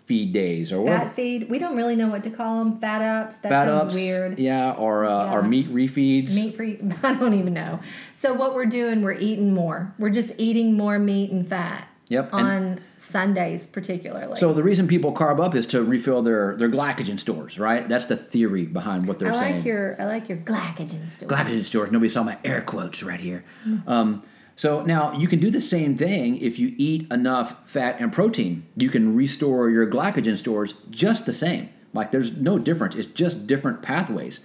[0.07, 1.49] feed days or Fat what feed.
[1.49, 2.79] We don't really know what to call them.
[2.79, 3.37] Fat ups.
[3.39, 4.39] That fat sounds ups, weird.
[4.39, 5.49] yeah, or uh, or Yeah.
[5.49, 6.35] meat refeeds.
[6.35, 6.79] Meat free.
[7.03, 7.81] I don't even know.
[8.13, 9.95] So what we're doing, we're eating more.
[9.99, 11.89] We're just eating more meat and fat.
[12.09, 14.39] Yep, and- On Sundays, particularly.
[14.39, 17.89] So the reason people carb up is to refill their their glycogen stores, right?
[17.89, 19.57] That's the theory behind what they're I saying.
[19.57, 21.31] like your I like your glycogen story.
[21.33, 21.91] glycogen stores.
[21.91, 23.45] Nobody saw my air quotes right here.
[23.87, 24.23] Um,
[24.57, 28.67] so now you can do the same thing if you eat enough fat and protein.
[28.77, 31.71] You can restore your glycogen stores just the same.
[31.95, 32.95] Like there's no difference.
[32.95, 34.41] It's just different pathways.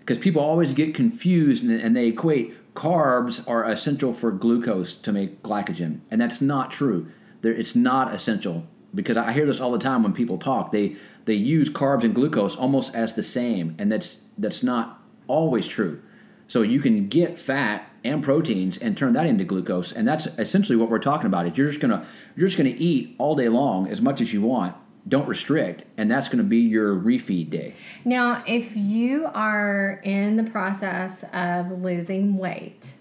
[0.00, 5.42] Because people always get confused and, they equate carbs are essential for glucose to make
[5.42, 7.08] glycogen, and that's not true.
[7.44, 10.72] It's not essential because I hear this all the time when people talk.
[10.72, 15.68] They they use carbs and glucose almost as the same, and that's that's not always
[15.68, 16.02] true.
[16.48, 20.76] So you can get fat and proteins and turn that into glucose, and that's essentially
[20.76, 21.46] what we're talking about.
[21.46, 24.42] Is you're just gonna you're just gonna eat all day long as much as you
[24.42, 24.74] want.
[25.08, 27.74] Don't restrict, and that's gonna be your refeed day.
[28.04, 32.94] Now, if you are in the process of losing weight,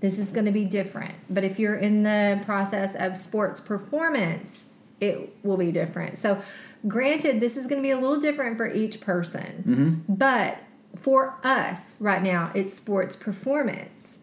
[0.00, 1.14] this is going to be different.
[1.28, 4.64] But if you're in the process of sports performance,
[5.00, 6.18] it will be different.
[6.18, 6.40] So,
[6.86, 9.64] granted, this is going to be a little different for each person.
[9.66, 10.14] Mm-hmm.
[10.14, 10.58] But
[10.96, 14.18] for us right now, it's sports performance.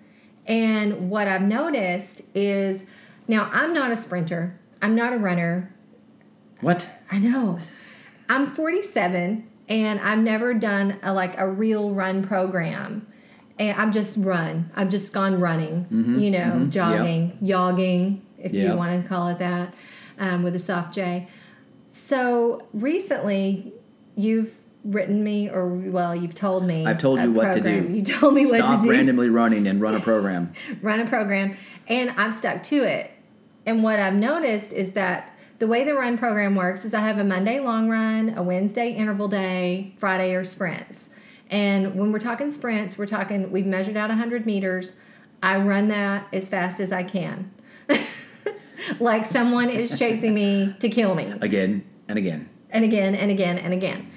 [0.45, 2.83] And what I've noticed is
[3.27, 5.73] now I'm not a sprinter, I'm not a runner,
[6.61, 6.87] What?
[7.11, 7.59] I know.
[8.29, 13.07] I'm 47 and I've never done a like a real run program.
[13.57, 14.69] And I've just run.
[14.75, 15.87] I've just gone running,
[16.19, 18.69] you know, jogging, yogging, if Yep.
[18.71, 19.73] you want to call it that,
[20.19, 21.27] um, with a soft J.
[21.91, 23.73] So recently,
[24.15, 24.55] you've
[24.85, 26.85] written me, or well, you've told me.
[26.85, 27.89] I've told you what to do.
[27.91, 30.53] You told me what Stop to do randomly running and run a program.
[30.81, 33.11] run a program and I've stuck to it.
[33.65, 37.17] And what I've noticed is that the way the run program works is I have
[37.17, 41.09] a Monday long run, a Wednesday interval day, Friday are sprints.
[41.49, 44.93] And when we're talking sprints, we're talking, we've measured out 100 meters.
[45.41, 47.51] I run that as fast as I can.
[48.99, 52.49] like someone is chasing me to kill me again and again.
[52.69, 54.11] and again and again and again.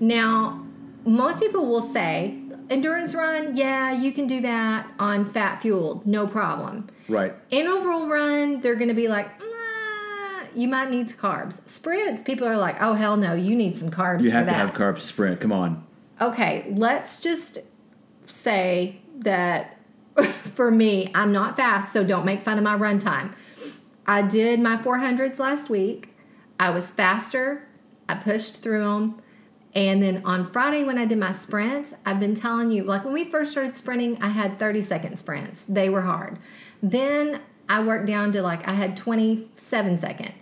[0.00, 0.64] Now,
[1.04, 2.38] most people will say,
[2.70, 6.88] endurance run, yeah, you can do that on fat fueled, no problem.
[7.08, 7.34] Right.
[7.50, 11.60] Interval run, they're going to be like, "Nah, you might need carbs.
[11.68, 14.72] Sprints, people are like, oh, hell no, you need some carbs You have to have
[14.72, 15.40] carbs to sprint.
[15.40, 15.84] Come on.
[16.20, 17.58] okay, let's just
[18.26, 19.78] say that
[20.54, 23.34] for me, I'm not fast, so don't make fun of my run time.
[24.06, 26.10] I did my 400s last week.
[26.60, 27.66] I was faster.
[28.08, 29.20] I pushed through them.
[29.74, 33.12] And then on Friday, when I did my sprints, I've been telling you, like when
[33.12, 35.64] we first started sprinting, I had 30 second sprints.
[35.68, 36.38] They were hard.
[36.82, 40.32] Then I worked down to like, I had 27 second.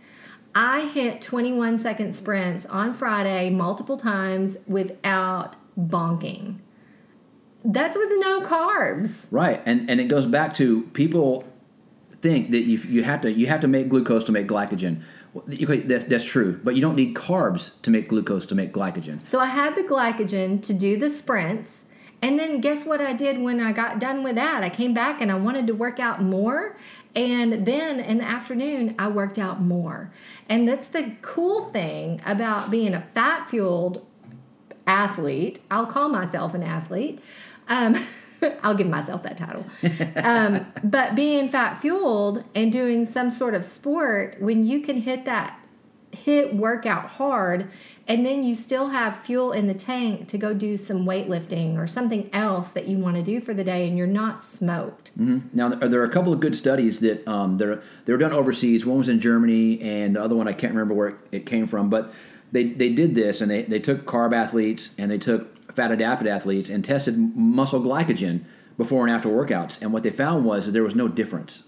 [0.55, 6.59] I hit 21 second sprints on Friday multiple times without bonking.
[7.65, 9.27] That's with no carbs.
[9.31, 9.63] Right.
[9.65, 11.45] And and it goes back to people
[12.21, 15.03] think that you you have to you have to make glucose to make glycogen.
[15.35, 19.27] That's that's true, but you don't need carbs to make glucose to make glycogen.
[19.27, 21.85] So I had the glycogen to do the sprints.
[22.21, 24.63] And then guess what I did when I got done with that?
[24.63, 26.77] I came back and I wanted to work out more.
[27.17, 30.13] And then in the afternoon, I worked out more.
[30.49, 34.07] And that's the cool thing about being a fat fueled
[34.87, 35.61] athlete.
[35.71, 37.21] I'll call myself an athlete.
[37.69, 38.07] Um,
[38.63, 39.65] I'll give myself that title.
[40.23, 45.25] Um, but being fat fueled and doing some sort of sport, when you can hit
[45.25, 45.59] that
[46.13, 47.71] hit workout hard
[48.07, 51.87] and then you still have fuel in the tank to go do some weightlifting or
[51.87, 55.13] something else that you want to do for the day and you're not smoked.
[55.53, 58.85] Now there there are a couple of good studies that um, they're they're done overseas.
[58.85, 61.89] One was in Germany, and the other one I can't remember where it came from.
[61.89, 62.13] But
[62.51, 66.27] they, they did this, and they, they took carb athletes and they took fat adapted
[66.27, 68.45] athletes and tested muscle glycogen
[68.77, 69.81] before and after workouts.
[69.81, 71.65] And what they found was that there was no difference.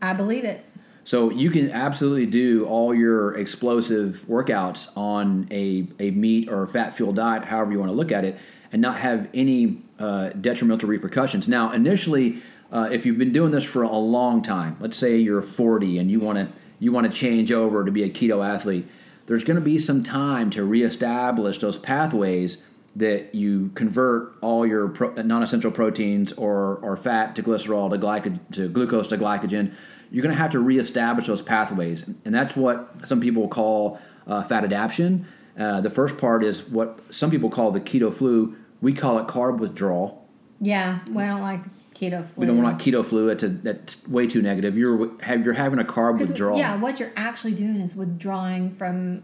[0.00, 0.64] I believe it.
[1.04, 6.94] So you can absolutely do all your explosive workouts on a, a meat or fat
[6.94, 8.38] fuel diet, however you want to look at it,
[8.70, 11.48] and not have any uh, detrimental repercussions.
[11.48, 12.40] Now, initially,
[12.70, 16.10] uh, if you've been doing this for a long time, let's say you're 40 and
[16.10, 18.88] you want to you want to change over to be a keto athlete,
[19.26, 22.64] there's going to be some time to reestablish those pathways
[22.96, 28.38] that you convert all your pro- non-essential proteins or, or fat to glycerol to, glyco-
[28.52, 29.72] to glucose to glycogen.
[30.10, 34.42] You're going to have to reestablish those pathways, and that's what some people call uh,
[34.42, 35.26] fat adaptation.
[35.58, 38.56] Uh, the first part is what some people call the keto flu.
[38.82, 40.26] We call it carb withdrawal.
[40.60, 41.62] Yeah, we don't like
[41.94, 42.40] keto flu.
[42.42, 43.26] We don't want keto flu.
[43.28, 44.76] That's a, that's way too negative.
[44.76, 46.58] You're you're having a carb withdrawal.
[46.58, 49.22] Yeah, what you're actually doing is withdrawing from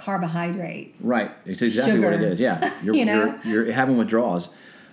[0.00, 1.00] carbohydrates.
[1.00, 1.30] Right.
[1.44, 2.40] It's exactly what it is.
[2.40, 2.72] Yeah.
[2.82, 3.38] You're, You know?
[3.44, 4.50] you're, you're having withdrawals.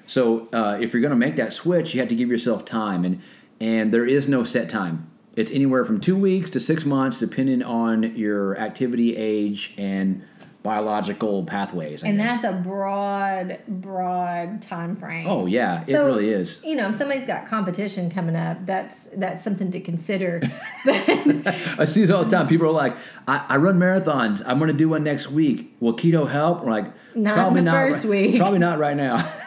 [0.07, 3.03] So uh, if you're going to make that switch, you have to give yourself time,
[3.05, 3.21] and
[3.59, 5.09] and there is no set time.
[5.35, 10.23] It's anywhere from two weeks to six months, depending on your activity, age, and
[10.65, 12.03] biological pathways.
[12.03, 12.41] I And guess.
[12.41, 15.27] that's a broad, broad time frame.
[15.27, 16.59] oh yeah, it really is.
[16.63, 20.41] You know, if somebody's got competition coming up, that's that's something to consider.
[20.85, 22.47] I see it all the time.
[22.47, 22.97] People are like,
[23.27, 24.41] I, I run marathons.
[24.45, 25.73] I'm going to do one next week.
[25.79, 26.63] Will keto help?
[26.63, 27.73] We're like, Not in probably the not.
[27.73, 28.37] first right- week.
[28.37, 29.31] Probably not right now.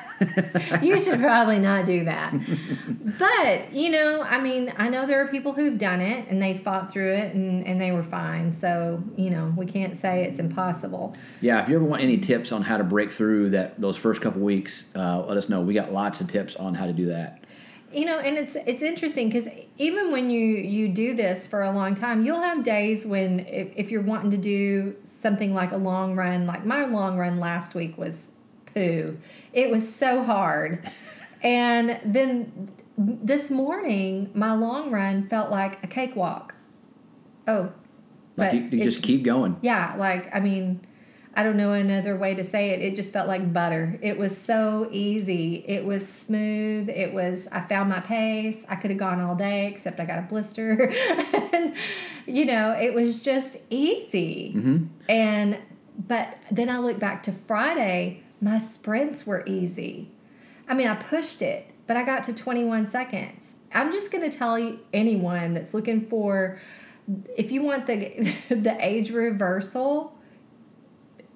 [0.82, 2.34] you should probably not do that.
[3.18, 6.56] But, you know, I mean, I know there are people who've done it and they
[6.56, 8.52] fought through it and, and they were fine.
[8.52, 11.16] So, you know, we can't say it's impossible.
[11.40, 14.20] Yeah, if you ever want any tips on how to break through that those first
[14.20, 15.60] couple weeks, uh, let us know.
[15.60, 17.44] We got lots of tips on how to do that.
[17.92, 21.70] You know, and it's it's interesting because even when you you do this for a
[21.70, 25.78] long time, you'll have days when if, if you're wanting to do something like a
[25.78, 28.32] long run, like my long run last week was
[28.74, 29.16] poo.
[29.52, 30.88] It was so hard,
[31.42, 36.54] and then this morning my long run felt like a cakewalk.
[37.46, 37.72] Oh,
[38.36, 39.56] Like you, you just keep going.
[39.62, 40.80] yeah, like I mean,
[41.34, 42.80] I don't know another way to say it.
[42.82, 43.98] It just felt like butter.
[44.02, 45.64] It was so easy.
[45.66, 46.88] It was smooth.
[46.88, 48.64] It was I found my pace.
[48.68, 50.90] I could have gone all day except I got a blister.
[51.52, 51.74] and
[52.26, 54.52] you know, it was just easy.
[54.56, 54.84] Mm-hmm.
[55.08, 55.58] And
[56.06, 60.10] but then I look back to Friday, my sprints were easy.
[60.68, 63.56] I mean, I pushed it, but I got to 21 seconds.
[63.72, 66.60] I'm just going to tell you anyone that's looking for
[67.36, 70.14] if you want the the age reversal,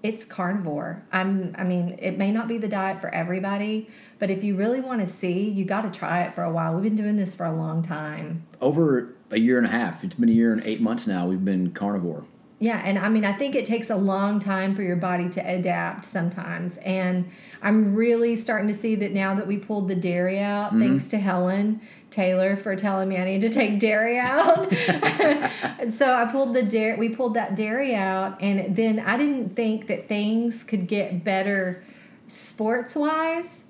[0.02, 1.02] it's carnivore.
[1.12, 3.88] I'm I mean, it may not be the diet for everybody,
[4.18, 6.74] but if you really want to see, you got to try it for a while.
[6.74, 8.46] We've been doing this for a long time.
[8.60, 10.04] Over a year and a half.
[10.04, 11.26] It's been a year and eight months now.
[11.26, 12.24] We've been carnivore.
[12.62, 15.40] Yeah, and I mean, I think it takes a long time for your body to
[15.40, 16.76] adapt sometimes.
[16.84, 17.28] And
[17.60, 20.80] I'm really starting to see that now that we pulled the dairy out, mm-hmm.
[20.80, 21.80] thanks to Helen
[22.12, 24.72] Taylor for telling me I need to take dairy out.
[25.90, 29.88] so I pulled the dairy, we pulled that dairy out, and then I didn't think
[29.88, 31.82] that things could get better
[32.28, 33.64] sports wise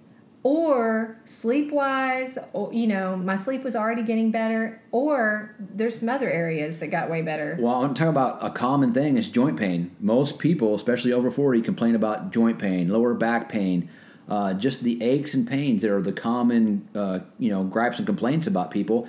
[0.44, 2.37] or sleep wise
[2.72, 7.09] you know my sleep was already getting better or there's some other areas that got
[7.09, 9.94] way better Well, I'm talking about a common thing is joint pain.
[10.00, 13.88] Most people, especially over 40, complain about joint pain, lower back pain,
[14.28, 18.07] uh, just the aches and pains that are the common, uh, you know, gripes and
[18.07, 19.09] complaints about people.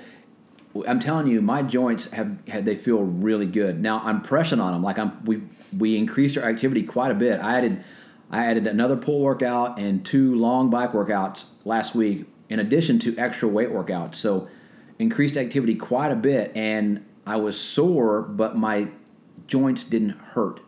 [0.88, 3.80] I'm telling you, my joints have had they feel really good.
[3.80, 4.84] Now I'm pressing on them.
[4.84, 5.43] Like I'm we
[5.78, 7.39] we increased our activity quite a bit.
[7.39, 7.84] I added
[8.34, 13.15] I added another pull workout and two long bike workouts last week, in addition to
[13.17, 14.15] extra weight workouts.
[14.15, 14.48] So
[15.00, 18.88] increased activity quite a bit, and I was sore, but my
[19.48, 20.60] joints didn't hurt.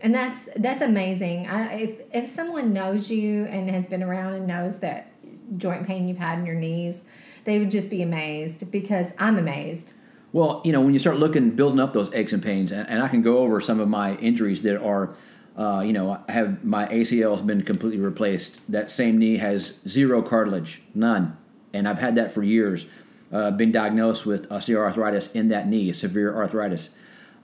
[0.00, 4.46] and that's that's amazing I, if if someone knows you and has been around and
[4.46, 5.12] knows that
[5.56, 7.04] joint pain you've had in your knees
[7.44, 9.92] they would just be amazed because i'm amazed
[10.32, 13.02] Well, you know, when you start looking, building up those aches and pains, and, and
[13.02, 15.14] I can go over some of my injuries that are,
[15.56, 18.60] uh, you know, I have my ACL has been completely replaced.
[18.70, 21.36] That same knee has zero cartilage, none,
[21.74, 22.86] and I've had that for years.
[23.30, 26.90] Uh, been diagnosed with osteoarthritis in that knee, severe arthritis.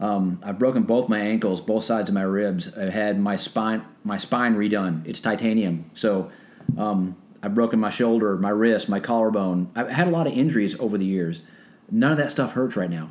[0.01, 2.77] Um, I've broken both my ankles, both sides of my ribs.
[2.77, 5.07] I've had my spine, my spine redone.
[5.07, 6.31] It's titanium, so
[6.77, 9.71] um, I've broken my shoulder, my wrist, my collarbone.
[9.75, 11.43] I've had a lot of injuries over the years.
[11.91, 13.11] None of that stuff hurts right now.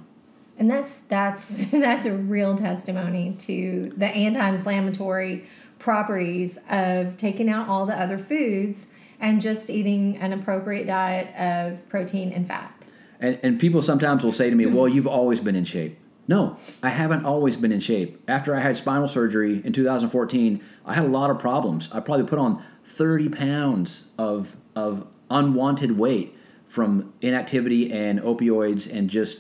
[0.58, 5.46] And that's that's that's a real testimony to the anti-inflammatory
[5.80, 8.88] properties of taking out all the other foods
[9.20, 12.72] and just eating an appropriate diet of protein and fat
[13.20, 14.74] And, and people sometimes will say to me, mm.
[14.74, 15.98] well, you've always been in shape.
[16.28, 18.22] No, I haven't always been in shape.
[18.28, 21.90] After I had spinal surgery in 2014, I had a lot of problems.
[21.94, 26.36] I probably put on 30 pounds of, of unwanted weight
[26.68, 29.40] from inactivity and opioids and just,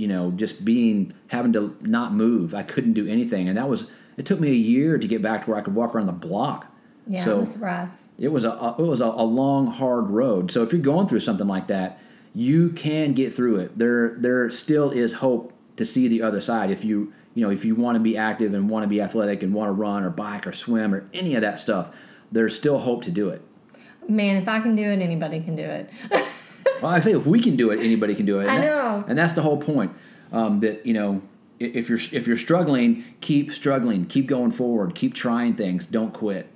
[0.00, 2.54] you know, just being, having to not move.
[2.54, 3.48] I couldn't do anything.
[3.48, 3.86] And that was,
[4.16, 6.12] it took me a year to get back to where I could walk around the
[6.12, 6.66] block.
[7.06, 7.90] yeah So- it was rough
[8.20, 10.52] it was a it was a, a long hard road.
[10.52, 11.98] So if you're going through something like that,
[12.34, 13.78] you can get through it.
[13.78, 16.70] There there still is hope to see the other side.
[16.70, 19.42] If you you know if you want to be active and want to be athletic
[19.42, 21.90] and want to run or bike or swim or any of that stuff,
[22.30, 23.40] there's still hope to do it.
[24.06, 25.88] Man, if I can do it, anybody can do it.
[26.82, 28.48] Well, I say if we can do it, anybody can do it.
[28.48, 29.04] I And that- know.
[29.06, 29.92] and that's the whole point.
[30.32, 31.20] Um, that you know,
[31.58, 36.46] if you're if you're struggling, keep struggling, keep going forward, keep trying things, don't quit.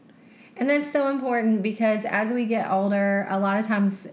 [0.57, 4.07] And that's so important because as we get older, a lot of times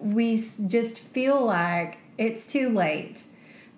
[0.00, 0.36] we
[0.66, 3.22] just feel like it's too late.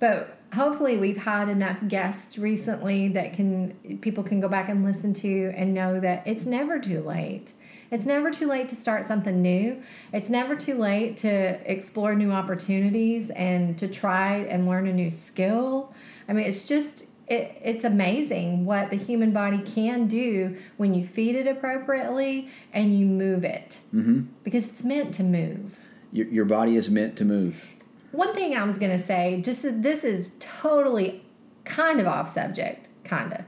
[0.01, 5.13] But hopefully we've had enough guests recently that can people can go back and listen
[5.15, 7.53] to and know that it's never too late.
[7.91, 9.83] It's never too late to start something new.
[10.13, 11.29] It's never too late to
[11.71, 15.95] explore new opportunities and to try and learn a new skill.
[16.29, 21.05] I mean, it's just it, it's amazing what the human body can do when you
[21.05, 24.23] feed it appropriately and you move it mm-hmm.
[24.45, 25.79] because it's meant to move.
[26.13, 27.65] Your, your body is meant to move.
[28.13, 31.25] One thing I was going to say, just this is totally
[31.65, 33.45] kind of off subject, kind of.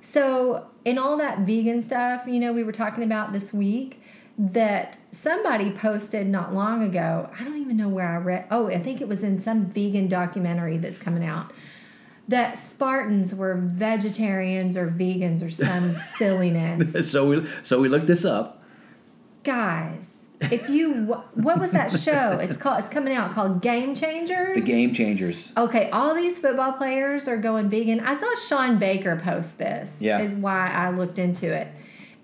[0.00, 4.00] So, in all that vegan stuff, you know, we were talking about this week
[4.38, 7.28] that somebody posted not long ago.
[7.38, 8.46] I don't even know where I read.
[8.50, 11.52] Oh, I think it was in some vegan documentary that's coming out.
[12.28, 17.10] That Spartans were vegetarians or vegans or some silliness.
[17.10, 18.62] so we so we looked this up.
[19.42, 22.38] Guys, if you what was that show?
[22.38, 24.54] It's called it's coming out called Game Changers.
[24.54, 25.52] The game changers.
[25.56, 28.00] Okay, all these football players are going vegan.
[28.00, 29.96] I saw Shawn Baker post this.
[30.00, 30.20] Yeah.
[30.20, 31.68] Is why I looked into it.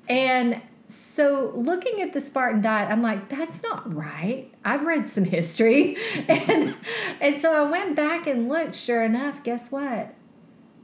[0.08, 4.52] And so looking at the Spartan diet, I'm like, that's not right.
[4.64, 5.96] I've read some history.
[6.28, 6.74] And
[7.20, 10.14] and so I went back and looked, sure enough, guess what?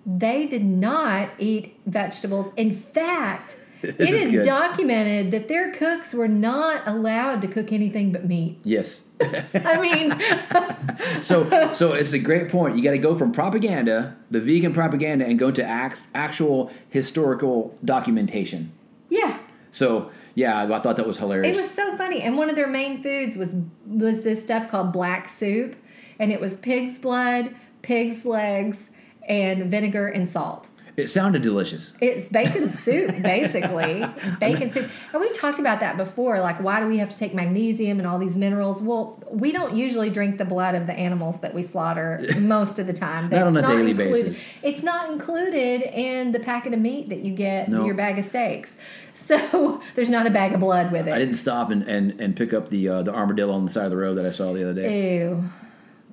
[0.05, 2.53] They did not eat vegetables.
[2.57, 3.57] In fact,
[3.99, 8.59] it is is documented that their cooks were not allowed to cook anything but meat.
[8.64, 9.03] Yes.
[9.20, 12.76] I mean, so so it's a great point.
[12.76, 17.76] You got to go from propaganda, the vegan propaganda, and go to act, actual historical
[17.85, 18.72] documentation.
[19.09, 19.39] yeah.
[19.72, 21.57] So yeah, I thought that was hilarious.
[21.57, 23.55] It was so funny, and one of their main foods was
[23.87, 25.76] was this stuff called black soup,
[26.18, 28.91] and it was pig's blood, pig's legs,
[29.28, 30.68] and vinegar and salt.
[31.01, 31.92] It sounded delicious.
[32.01, 34.07] It's bacon soup, basically.
[34.38, 34.88] Bacon soup.
[35.12, 36.40] And we've talked about that before.
[36.40, 38.80] Like, why do we have to take magnesium and all these minerals?
[38.82, 42.86] Well, we don't usually drink the blood of the animals that we slaughter most of
[42.86, 43.30] the time.
[43.30, 44.44] Not on It's a daily included- basis.
[44.62, 48.24] It's not included in the packet of meat that you get in your bag of
[48.24, 48.76] steaks.
[49.14, 51.12] So there's not a bag of blood with it.
[51.12, 53.84] I didn't stop and, and, and pick up the uh, the armadillo on the side
[53.84, 55.18] of the road that I saw the other day.
[55.20, 55.44] Ew,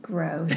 [0.01, 0.51] gross.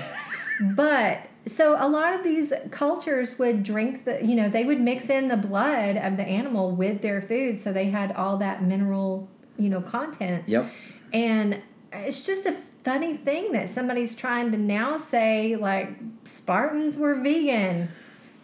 [0.74, 5.08] but so a lot of these cultures would drink the, you know, they would mix
[5.08, 9.28] in the blood of the animal with their food, so they had all that mineral,
[9.56, 10.48] you know, content.
[10.48, 10.70] Yep.
[11.12, 11.62] And
[11.92, 12.52] it's just a
[12.84, 15.90] funny thing that somebody's trying to now say like
[16.24, 17.88] Spartans were vegan.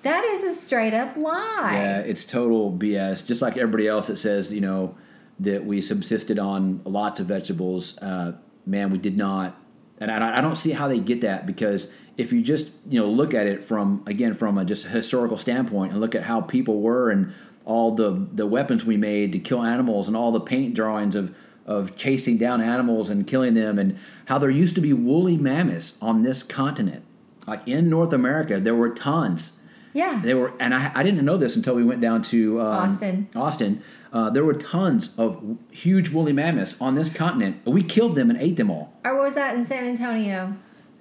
[0.03, 1.71] That is a straight up lie.
[1.73, 3.27] Yeah, it's total BS.
[3.27, 4.95] Just like everybody else that says, you know,
[5.41, 7.99] that we subsisted on lots of vegetables.
[7.99, 8.33] Uh,
[8.65, 9.61] man, we did not.
[9.99, 13.09] And I, I don't see how they get that because if you just, you know,
[13.09, 16.81] look at it from, again, from a just historical standpoint and look at how people
[16.81, 17.33] were and
[17.65, 21.35] all the, the weapons we made to kill animals and all the paint drawings of,
[21.67, 25.97] of chasing down animals and killing them and how there used to be woolly mammoths
[26.01, 27.03] on this continent.
[27.47, 29.53] Like in North America, there were tons.
[29.93, 30.21] Yeah.
[30.23, 33.29] They were, and I, I didn't know this until we went down to um, Austin.
[33.35, 33.83] Austin.
[34.13, 37.59] Uh, there were tons of huge woolly mammoths on this continent.
[37.67, 38.93] We killed them and ate them all.
[39.05, 40.55] Or was that in San Antonio?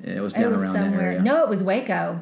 [0.04, 1.02] It was It down was around that somewhere.
[1.02, 1.22] area.
[1.22, 2.22] No, it was Waco.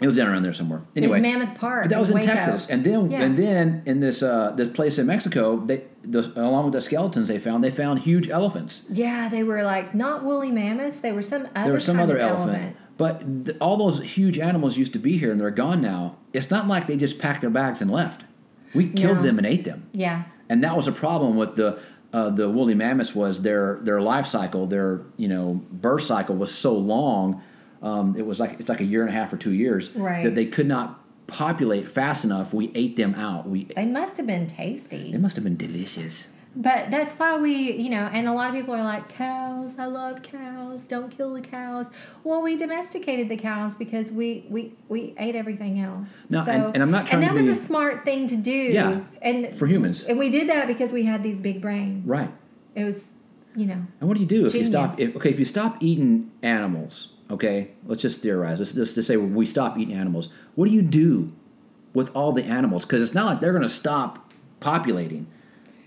[0.00, 0.80] It was down around there somewhere.
[0.96, 1.82] Anyway, There's Mammoth Park.
[1.84, 2.26] but that was in Waco.
[2.26, 3.20] Texas, and then Yeah.
[3.22, 7.28] and then in this uh, this place in Mexico, they the, along with the skeletons
[7.28, 8.84] they found, they found huge elephants.
[8.90, 11.00] Yeah, they were like not woolly mammoths.
[11.00, 11.64] They were some other.
[11.64, 12.76] there was some other of elephant.
[12.96, 16.16] But th- all those huge animals used to be here, and they're gone now.
[16.32, 18.24] It's not like they just packed their bags and left.
[18.74, 19.22] We killed No.
[19.22, 19.88] them and ate them.
[19.92, 21.78] Yeah, and that was a problem with the
[22.12, 26.52] uh, the woolly mammoths was their their life cycle their you know birth cycle was
[26.52, 27.40] so long
[27.82, 30.24] um, it was like it's like a year and a half or two years Right.
[30.24, 30.98] that they could not
[31.28, 35.12] populate fast enough we ate them out we they must have been tasty.
[35.14, 38.56] it must have been delicious But that's why we, you know, and a lot of
[38.56, 41.86] people are like, cows, I love cows, don't kill the cows.
[42.24, 46.10] Well, we domesticated the cows because we we, we ate everything else.
[46.28, 48.36] No, so, and- and I'm not trying to And that was a smart thing to
[48.36, 48.50] do.
[48.50, 52.04] Yeah, And for humans and we did that because we had these big brains.
[52.06, 52.32] right
[52.74, 53.10] It was,
[53.54, 55.76] you know, and what do you do if you stop if, okay if you stop
[55.80, 60.66] eating animals okay let's just theorize let's just, to say we stop eating animals what
[60.66, 61.32] do you do
[61.94, 65.26] with all the animals because it's not like they're going to stop populating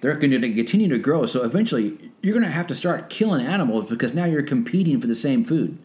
[0.04, 3.44] they're going to continue to grow so eventually you're going to have to start killing
[3.46, 5.78] animals because now you're competing for the same food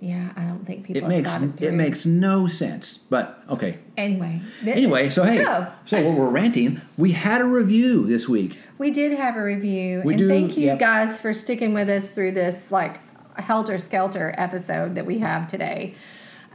[0.00, 2.98] Yeah, I don't think people It makes it, it, makes no sense.
[3.08, 3.78] But okay.
[3.96, 4.42] anyway.
[4.62, 8.58] th- Anyway, so hey, So, so we're ranting, we had a review this week.
[8.76, 10.78] we did have a review, We and do, thank you yep.
[10.78, 13.00] guys for sticking with us through this like
[13.38, 15.94] helter skelter episode that we have today.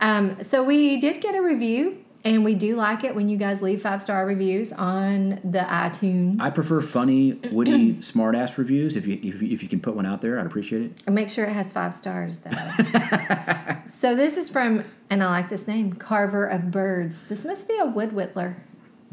[0.02, 3.62] Um, so we did get a review, and we do like it when you guys
[3.62, 6.42] leave five star reviews on the iTunes.
[6.42, 8.96] I prefer funny, witty, smartass reviews.
[8.96, 10.92] If you, if you if you can put one out there, I'd appreciate it.
[11.06, 12.52] And Make sure it has five stars though.
[13.88, 17.24] so this is from, and I like this name, Carver of Birds.
[17.24, 18.56] This must be a wood whittler.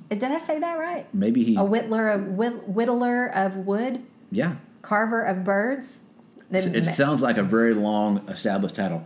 [0.09, 1.13] Did I say that right?
[1.13, 4.57] Maybe he, A whittler of whittler of wood, yeah.
[4.83, 5.99] carver of birds.
[6.49, 9.05] Then It sounds like a very long established title.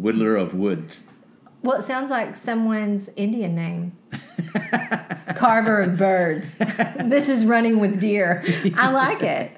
[0.00, 1.00] Whittler of Woods.
[1.62, 3.96] Well, it sounds like someone's Indian name.
[5.38, 6.54] carver of birds.
[7.04, 8.44] this is running with deer.
[8.76, 9.52] I like it.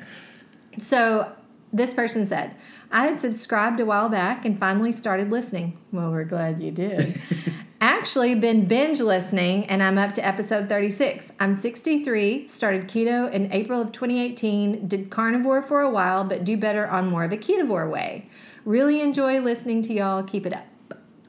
[0.78, 1.32] So
[1.72, 2.54] this person said,
[2.92, 5.78] I had subscribed a while back and finally started listening.
[5.92, 7.20] Well, we're glad you did.
[7.80, 11.32] Actually, been binge listening, and I'm up to episode 36.
[11.40, 16.58] I'm 63, started keto in April of 2018, did carnivore for a while, but do
[16.58, 18.28] better on more of a ketovore way.
[18.66, 20.22] Really enjoy listening to y'all.
[20.22, 20.66] Keep it up.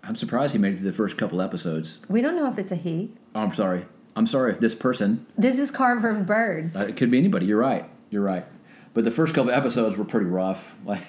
[0.04, 2.00] I'm surprised he made it through the first couple episodes.
[2.10, 3.12] We don't know if it's a he.
[3.36, 3.86] Oh, I'm sorry.
[4.16, 6.76] I'm sorry if this person, This is Carver of Birds.
[6.76, 7.46] uh, it could be anybody.
[7.46, 7.86] You're right.
[8.10, 8.46] You're right.
[8.94, 10.76] But the first couple episodes were pretty rough.
[10.86, 11.02] Like,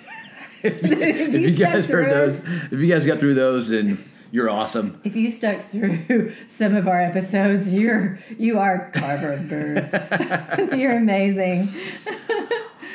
[0.62, 2.38] if you, if you you guys heard those,
[2.70, 5.01] if you guys got through those, then you're awesome.
[5.03, 9.93] If you stuck through some of our episodes, you're you are Carver of Birds.
[10.78, 11.68] you're amazing.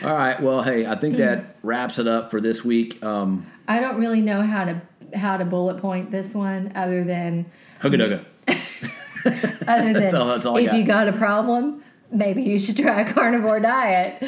[0.01, 0.41] All right.
[0.41, 3.03] Well, hey, I think that wraps it up for this week.
[3.03, 4.81] Um, I don't really know how to
[5.17, 7.45] how to bullet point this one other than
[7.81, 8.25] hugga dugga.
[9.67, 10.75] other than all- that's all if got.
[10.77, 14.23] you got a problem, maybe you should try a carnivore diet.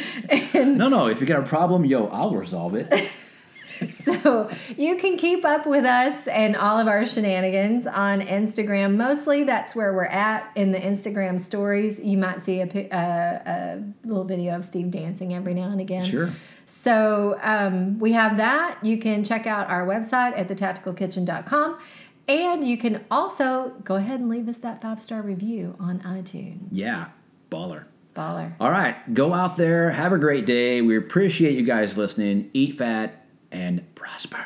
[0.54, 1.08] And No, no.
[1.08, 3.10] If you got a problem, yo, I'll resolve it.
[4.04, 8.96] so you can keep up with us and all of our shenanigans on Instagram.
[8.96, 12.00] Mostly that's where we're at in the Instagram stories.
[12.00, 15.80] You might see a, a, uh, a little video of Steve dancing every now and
[15.80, 16.04] again.
[16.04, 16.32] Sure.
[16.70, 18.78] So um, we have that.
[18.84, 21.80] You can check out our website at thetacticalkitchen.com.
[22.28, 26.68] And you can also go ahead and leave us that five star review on iTunes.
[26.72, 27.08] Yeah,
[27.50, 27.86] baller.
[28.16, 28.54] Baller.
[28.60, 30.82] All right, go out there, have a great day.
[30.82, 32.52] We appreciate you guys listening.
[32.54, 34.46] Eat fat and prosper.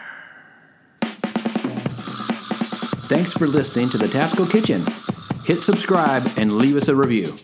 [3.07, 4.85] Thanks for listening to the Tactical Kitchen.
[5.45, 7.35] Hit subscribe and leave us a review.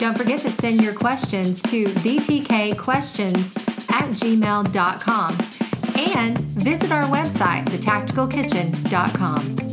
[0.00, 5.38] Don't forget to send your questions to btkquestions at gmail.com
[6.16, 9.69] and visit our website, thetacticalkitchen.com.